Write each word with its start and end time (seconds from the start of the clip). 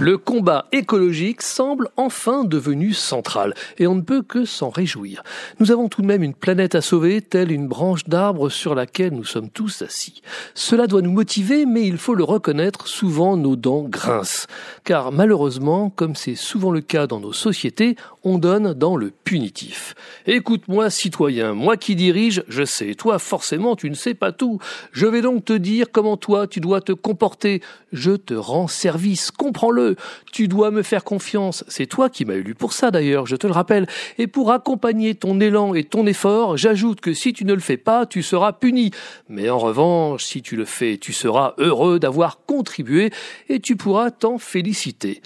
Le 0.00 0.16
combat 0.16 0.66
écologique 0.70 1.42
semble 1.42 1.88
enfin 1.96 2.44
devenu 2.44 2.92
central, 2.92 3.54
et 3.78 3.88
on 3.88 3.96
ne 3.96 4.00
peut 4.00 4.22
que 4.22 4.44
s'en 4.44 4.70
réjouir. 4.70 5.24
Nous 5.58 5.72
avons 5.72 5.88
tout 5.88 6.02
de 6.02 6.06
même 6.06 6.22
une 6.22 6.34
planète 6.34 6.76
à 6.76 6.80
sauver, 6.80 7.20
telle 7.20 7.50
une 7.50 7.66
branche 7.66 8.04
d'arbre 8.04 8.48
sur 8.48 8.76
laquelle 8.76 9.12
nous 9.12 9.24
sommes 9.24 9.50
tous 9.50 9.82
assis. 9.82 10.22
Cela 10.54 10.86
doit 10.86 11.02
nous 11.02 11.10
motiver, 11.10 11.66
mais 11.66 11.84
il 11.84 11.98
faut 11.98 12.14
le 12.14 12.22
reconnaître, 12.22 12.86
souvent 12.86 13.36
nos 13.36 13.56
dents 13.56 13.82
grincent. 13.82 14.46
Car 14.84 15.10
malheureusement, 15.10 15.90
comme 15.90 16.14
c'est 16.14 16.36
souvent 16.36 16.70
le 16.70 16.80
cas 16.80 17.08
dans 17.08 17.18
nos 17.18 17.32
sociétés, 17.32 17.96
on 18.22 18.38
donne 18.38 18.74
dans 18.74 18.94
le 18.94 19.10
punitif. 19.24 19.96
Écoute-moi, 20.26 20.90
citoyen, 20.90 21.54
moi 21.54 21.76
qui 21.76 21.96
dirige, 21.96 22.44
je 22.46 22.64
sais, 22.64 22.94
toi 22.94 23.18
forcément 23.18 23.74
tu 23.74 23.90
ne 23.90 23.96
sais 23.96 24.14
pas 24.14 24.30
tout. 24.30 24.60
Je 24.92 25.06
vais 25.06 25.22
donc 25.22 25.44
te 25.44 25.54
dire 25.54 25.86
comment 25.90 26.16
toi 26.16 26.46
tu 26.46 26.60
dois 26.60 26.80
te 26.80 26.92
comporter. 26.92 27.62
Je 27.92 28.12
te 28.12 28.34
rends 28.34 28.68
service, 28.68 29.32
comprends-le. 29.32 29.87
Tu 30.32 30.48
dois 30.48 30.70
me 30.70 30.82
faire 30.82 31.04
confiance. 31.04 31.64
C'est 31.68 31.86
toi 31.86 32.08
qui 32.08 32.24
m'as 32.24 32.34
élu 32.34 32.54
pour 32.54 32.72
ça 32.72 32.90
d'ailleurs, 32.90 33.26
je 33.26 33.36
te 33.36 33.46
le 33.46 33.52
rappelle. 33.52 33.86
Et 34.18 34.26
pour 34.26 34.52
accompagner 34.52 35.14
ton 35.14 35.40
élan 35.40 35.74
et 35.74 35.84
ton 35.84 36.06
effort, 36.06 36.56
j'ajoute 36.56 37.00
que 37.00 37.12
si 37.12 37.32
tu 37.32 37.44
ne 37.44 37.54
le 37.54 37.60
fais 37.60 37.76
pas, 37.76 38.06
tu 38.06 38.22
seras 38.22 38.52
puni. 38.52 38.90
Mais 39.28 39.50
en 39.50 39.58
revanche, 39.58 40.24
si 40.24 40.42
tu 40.42 40.56
le 40.56 40.64
fais, 40.64 40.98
tu 40.98 41.12
seras 41.12 41.54
heureux 41.58 41.98
d'avoir 41.98 42.44
contribué 42.46 43.10
et 43.48 43.60
tu 43.60 43.76
pourras 43.76 44.10
t'en 44.10 44.38
féliciter. 44.38 45.22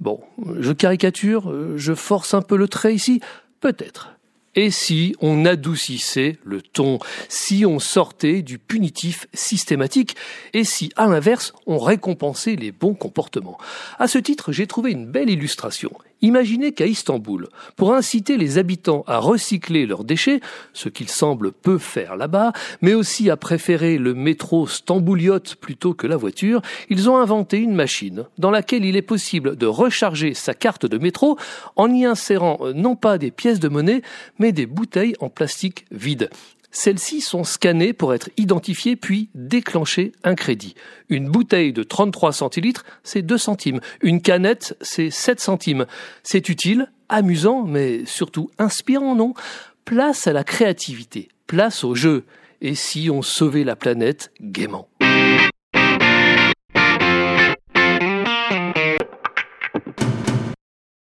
Bon, 0.00 0.20
je 0.58 0.72
caricature, 0.72 1.52
je 1.76 1.94
force 1.94 2.34
un 2.34 2.42
peu 2.42 2.56
le 2.56 2.66
trait 2.66 2.94
ici, 2.94 3.20
peut-être. 3.60 4.11
Et 4.54 4.70
si 4.70 5.14
on 5.20 5.46
adoucissait 5.46 6.38
le 6.44 6.60
ton, 6.60 6.98
si 7.28 7.64
on 7.64 7.78
sortait 7.78 8.42
du 8.42 8.58
punitif 8.58 9.26
systématique, 9.32 10.14
et 10.52 10.64
si, 10.64 10.90
à 10.96 11.06
l'inverse, 11.06 11.54
on 11.66 11.78
récompensait 11.78 12.56
les 12.56 12.70
bons 12.70 12.94
comportements. 12.94 13.58
À 13.98 14.08
ce 14.08 14.18
titre, 14.18 14.52
j'ai 14.52 14.66
trouvé 14.66 14.90
une 14.90 15.06
belle 15.06 15.30
illustration. 15.30 15.90
Imaginez 16.24 16.70
qu'à 16.70 16.86
Istanbul, 16.86 17.48
pour 17.74 17.92
inciter 17.92 18.36
les 18.36 18.56
habitants 18.56 19.02
à 19.08 19.18
recycler 19.18 19.86
leurs 19.86 20.04
déchets, 20.04 20.40
ce 20.72 20.88
qu'ils 20.88 21.08
semblent 21.08 21.50
peu 21.50 21.78
faire 21.78 22.14
là-bas, 22.14 22.52
mais 22.80 22.94
aussi 22.94 23.28
à 23.28 23.36
préférer 23.36 23.98
le 23.98 24.14
métro 24.14 24.68
stambouliote 24.68 25.56
plutôt 25.56 25.94
que 25.94 26.06
la 26.06 26.16
voiture, 26.16 26.62
ils 26.90 27.10
ont 27.10 27.16
inventé 27.16 27.58
une 27.58 27.74
machine 27.74 28.26
dans 28.38 28.52
laquelle 28.52 28.84
il 28.84 28.94
est 28.94 29.02
possible 29.02 29.56
de 29.56 29.66
recharger 29.66 30.32
sa 30.32 30.54
carte 30.54 30.86
de 30.86 30.96
métro 30.96 31.36
en 31.74 31.92
y 31.92 32.04
insérant 32.04 32.58
euh, 32.60 32.72
non 32.72 32.94
pas 32.94 33.18
des 33.18 33.32
pièces 33.32 33.58
de 33.58 33.68
monnaie, 33.68 34.02
des 34.50 34.66
bouteilles 34.66 35.14
en 35.20 35.28
plastique 35.28 35.84
vide. 35.92 36.28
Celles-ci 36.72 37.20
sont 37.20 37.44
scannées 37.44 37.92
pour 37.92 38.14
être 38.14 38.30
identifiées 38.38 38.96
puis 38.96 39.28
déclencher 39.34 40.12
un 40.24 40.34
crédit. 40.34 40.74
Une 41.10 41.28
bouteille 41.28 41.74
de 41.74 41.82
33 41.82 42.32
centilitres, 42.32 42.84
c'est 43.04 43.20
2 43.20 43.36
centimes. 43.36 43.80
Une 44.00 44.22
canette, 44.22 44.76
c'est 44.80 45.10
7 45.10 45.38
centimes. 45.38 45.86
C'est 46.22 46.48
utile, 46.48 46.90
amusant, 47.10 47.62
mais 47.62 48.06
surtout 48.06 48.50
inspirant, 48.58 49.14
non? 49.14 49.34
Place 49.84 50.26
à 50.26 50.32
la 50.32 50.44
créativité, 50.44 51.28
place 51.46 51.84
au 51.84 51.94
jeu. 51.94 52.24
Et 52.62 52.74
si 52.74 53.10
on 53.10 53.20
sauvait 53.20 53.64
la 53.64 53.76
planète 53.76 54.32
gaiement? 54.40 54.88